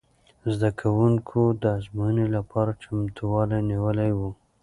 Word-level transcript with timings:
زده 0.53 0.69
کوونکو 0.79 1.41
د 1.61 1.63
ازموینې 1.77 2.27
لپاره 2.35 2.71
چمتووالی 2.83 3.59
نیولی 3.71 4.11
و. 4.17 4.19